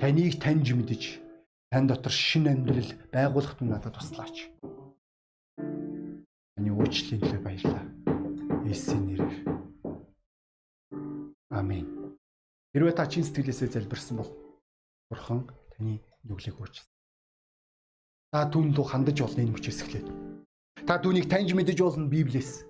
[0.00, 1.20] Таныг таньж мэдэж
[1.68, 4.48] тань дотор шин амьдрал байгуулахад надад туслаач.
[6.56, 7.84] Таны уучлалын төлөө баярлалаа.
[8.64, 9.53] Есүсийн нэрээр.
[11.54, 12.18] Амен.
[12.74, 14.30] Хэрвээ та чин сэтгэлээсээ залбирсан бол
[15.06, 16.90] Бурхан таны нүглийг уучлаа.
[18.34, 20.08] Та түүн рүү хандаж болно энэ мөчөөс эхлээд.
[20.82, 22.66] Та түүнийг таньж мэдэж болно Библиэс.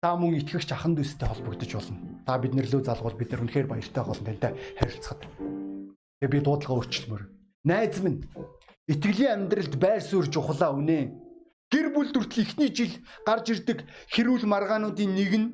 [0.00, 2.24] Та мөн итгэгч ахан дүүстэй холбогдож болно.
[2.24, 5.28] Та бид нар лөө залгуул бид нар үнэхээр баяртай болно тантай харилцахад.
[6.24, 7.22] Тэгээ би дуудлага өөрчлөмөр.
[7.68, 8.24] Найз минь
[8.88, 11.12] итгэлийн амьдралд байр суурь чухлаа үнэ.
[11.68, 12.96] Гэр бүл дүртэл ихний жил
[13.28, 13.84] гарч ирдэг
[14.16, 15.48] хэрүүл маргаануудын нэг нь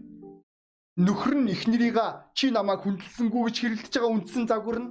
[0.96, 4.90] нөхөр нь эхнэрийга чи намайг хүндэлсэнгүү гэж хэрэлдэж байгаа үндсэн загвар нь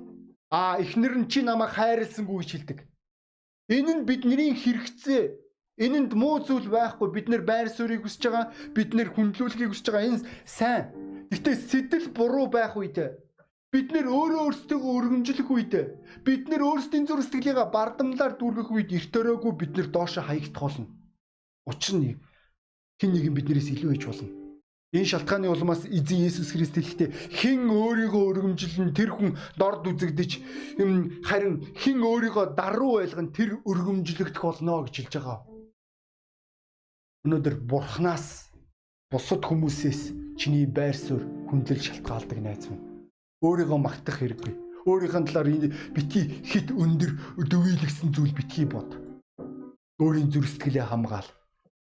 [0.52, 2.80] а эхнэр нь чи намайг хайрлсангүй гэж хэлдэг.
[3.72, 5.24] Энэ нь бидний хэрэгцээ.
[5.80, 7.08] Энэнд муу зүйл байхгүй.
[7.10, 8.52] Бид нэр байр суурийг хүсэж байгаа.
[8.76, 10.10] Бид нэр хүндлүүлэхийг хүсэж байгаа.
[10.12, 10.86] Энэ сайн.
[11.32, 13.00] Гэтэ сэтэл буруу байх үед
[13.74, 15.74] бид нэр өөрөө өөрсдөө өргөмжлөх үед
[16.22, 20.86] бид нэр өөрсдийн зүрх сэтгэлийгээ бардамлаар дүүргэх үед эрт өрөөгүй бид нэр доошо хаягдах болно.
[21.66, 22.22] Учир нь
[23.02, 24.43] хэн нэгэн биднээс илүү ээж болно.
[24.94, 30.32] Энэ шалтгааны улмаас эзэн Есүс Христ хэлэхдээ хэн өөрийгөө өргөмжилнэ тэр хүн дорд үзэгдэж
[31.26, 35.40] харин хэн өөрийгөө даруй байлган тэр өргөмжлөгдөх болно гэж хэлж байгаа.
[37.26, 38.54] Өнөөдөр Бурханаас
[39.10, 42.86] бусад хүмүүсээс чиний байр суурь хүндлэл шалтгаалдаг найз минь.
[43.42, 44.54] Өөрийгөө магтах хэрэггүй.
[44.86, 45.50] Өөрийнхөө талаар
[45.98, 47.18] битгий хит өндөр
[47.50, 48.94] дөвийлгсэн зүйл битгий бод.
[49.98, 51.30] Өөрийн зүрх сэтгэлээ хамгаал.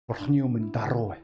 [0.10, 1.22] Бурхны өмнө даруй бай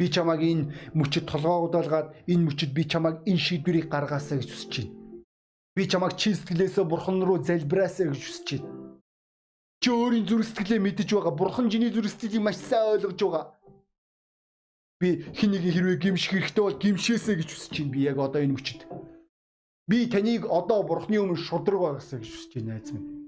[0.00, 4.96] Би чамайг энэ мөчөд толгоогдуулгаад энэ мөчөд би чамайг энэ шийдвэрийг гаргаасаа гэж хүсэж байна.
[5.76, 8.96] Би чамайг чин сэтгэлээсээ бурхан руу залбираасаа гэж хүсэж байна.
[9.84, 11.36] Чи өөрийн зүрх сэтгэлээ мэдэж байгаа.
[11.36, 13.44] Бурхан чиний зүрх сэтгэлийг маш сайн ойлгож байгаа.
[15.00, 17.92] Би хин нэг хэрвээ гимших хэрэгтэй бол гимшээсэй гэж хүсэж байна.
[17.92, 18.80] Би яг одоо энэ мөчөд.
[19.84, 23.19] Би таныг одоо бурхны өмнө шудраг байгаасаа гэж хүсэж байна найз минь.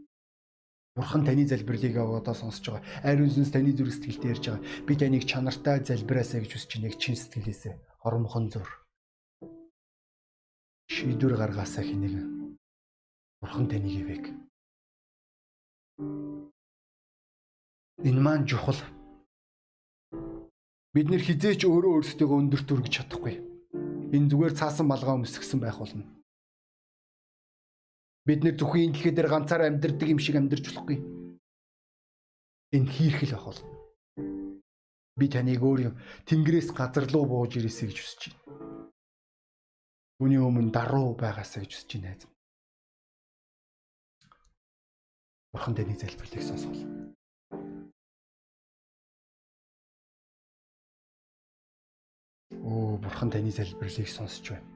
[0.95, 2.85] Бурхан таны залбирлыг одоо сонсож байгаа.
[3.01, 4.65] Ариун сүнс таны зүрх сэтгэлд ярьж байгаа.
[4.85, 6.93] Би таныг чанартай залбираасаа гэж хүсэж байна.
[7.01, 7.75] Чин сэтгэлээсээ
[8.05, 8.69] хоромхон зур.
[10.93, 12.21] Шийдвэр гаргаасаа хэнийг.
[13.41, 14.25] Бурхан таныг ивэг.
[18.05, 18.77] Энэ маань чухал.
[20.93, 23.41] Бид нэр хизээч өөрөө өөрсдөө өндөрт өргөж чадахгүй.
[24.13, 26.05] Энэ зүгээр цаасан малгай өмсгсөн байх болно.
[28.23, 30.99] Бид нэр зөвхөн энэ дэлхий дээр ганцаараа амьдардаг юм шиг амьдарч болохгүй.
[32.71, 33.61] Энэ хийрхэл ах бол.
[35.19, 35.91] Би таныг өөр
[36.31, 38.39] тэнгэрээс газар руу бууж ирээсэй гэж хүсэж байна.
[40.23, 42.23] Түүний өмнө даруу байгаасаа гэж хүсэж байна найз.
[45.51, 46.83] Бурхан таны залбирлыг сонсгол.
[52.63, 54.71] Оо, бурхан таны залбирлыг сонсч байна.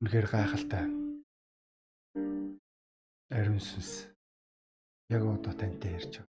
[0.00, 1.03] Үнэхээр гайхалтай
[2.14, 3.90] ариун сүнс
[5.10, 6.30] яг одоо тантай ярьж байгаа.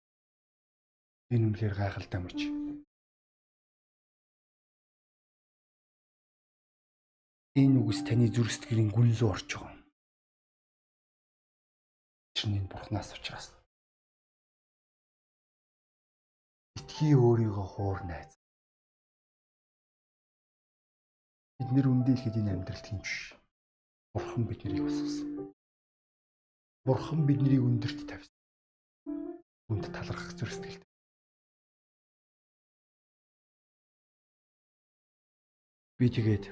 [1.32, 2.38] Энэ үнэхээр гайхалтай мөч.
[7.62, 9.76] Энэ үгс таны зүрх сэтгэлийн гүн рүү орж байгаа.
[12.36, 13.46] Чинь энэ бурхнаас учраас.
[16.78, 18.32] Итгий өөрийгөө хуур найз.
[21.58, 23.08] Бид нэр үндэ ихэд энэ амьдралд хинч.
[24.12, 25.52] Бурхан биднийг бассан.
[26.86, 28.36] Бурхан биднийг өндөрт тавьсан.
[29.68, 30.88] Үнд талархах зүрх сэтгэлтэй.
[36.00, 36.44] Би тэгээд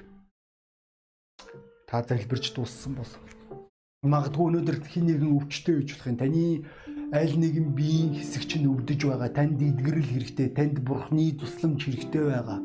[1.89, 3.09] та залбирч дууссан бол
[4.05, 6.21] магадгүй өнөөдөр хин нэгэн өвчтөй гэж болох юм.
[6.21, 6.45] Таны
[7.09, 9.33] аль нэгэн биеийн хэсэг чинь өвдөж байгаа.
[9.33, 10.53] Танд эдгэрэл хэрэгтэй.
[10.53, 12.61] Танд бурхны тусламж хэрэгтэй байгаа.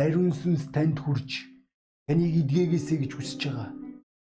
[0.00, 1.44] Ариун сүнс танд хүрж
[2.08, 3.83] таныг эдгээгээсэй гэж хүсэж байгаа.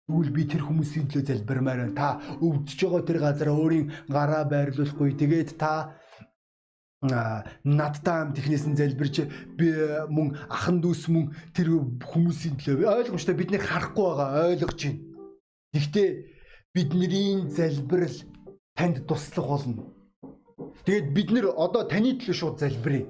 [0.08, 1.96] Тэгвэл би тэр хүмүүсийн төлөө залбирмаар байна.
[2.00, 2.08] Та
[2.40, 5.20] өвдөж байгаа тэр газараа өөрийн гараа байрлуулахгүй.
[5.20, 6.00] Тэгээд та
[7.04, 9.28] надтай хамт технээс нь залбирч
[9.60, 9.68] би
[10.08, 11.76] мөн ахан дүүс мөн тэр
[12.08, 15.04] хүмүүсийн төлөө ойлгомжтой бидний харахгүй байгаа ойлгож байна.
[15.76, 16.10] Гэхдээ
[16.72, 18.18] бидний залбирал
[18.80, 19.92] танд туслах болно.
[20.88, 23.06] Тэгээд бид нэр одоо таны төлөө шууд залбирая.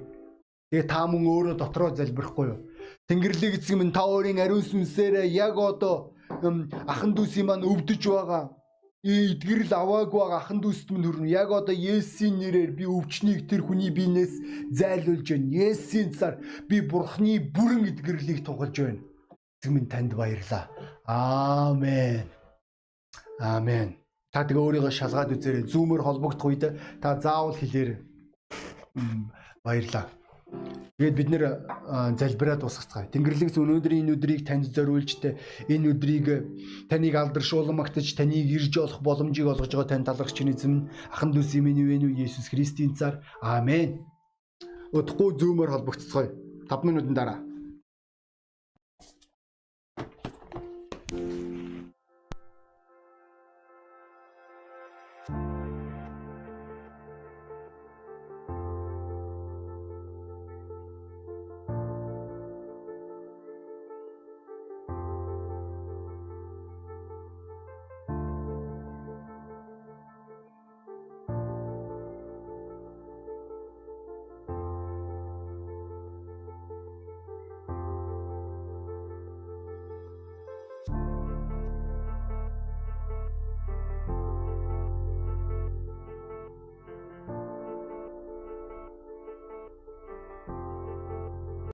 [0.74, 2.58] Тэгээд та мөн өөрөө дотроо залбирахгүй юу?
[3.06, 6.17] Тэнгэрлэг эцэг минь та өөрийн ариун сүнсээрээ яг одоо
[6.86, 8.44] ахан дүүсийн маань өвдөж байгаа
[9.04, 11.30] эдгэрэл аваагүй байгаа ахан дүүст минь хүрнэ.
[11.30, 14.34] Яг одоо Есүсийн нэрээр би өвчнийг тэр хүний биенээс
[14.74, 15.54] зайлуулж байна.
[15.70, 19.00] Есүсийн цаар би Бурхны бүрэн эдгэрлийг тунгалж байна.
[19.62, 20.66] Эцэг минь танд баярлаа.
[21.06, 22.26] Аамен.
[23.38, 23.94] Аамен.
[24.34, 25.70] Та тэгээ өөрийгөө шалгаад үзээрэй.
[25.70, 26.64] Зүүмээр холбогдох үед
[26.98, 28.02] та заавал хэлээрэй.
[29.62, 30.10] Баярлаа.
[30.98, 31.42] Тэгээд бид нэр
[32.18, 33.06] залбираад дуусгацгаая.
[33.14, 35.38] Тэнгэрлэгс өнөөдрийн энэ өдрийг танд зориулж тэ
[35.70, 36.26] энэ өдрийг
[36.90, 41.86] таныг алдаршуулмагтаж таныг ирж олох боломжийг олгож байгаа тань талархч чинь эзэм ахан дүүс имэний
[41.86, 44.02] вэ Есүс Христийн цаар аамен.
[44.90, 46.34] Удахгүй зөөмөр холбогцгоё.
[46.66, 47.47] 5 минутын дараа